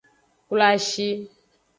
[0.47, 1.07] Kloashi.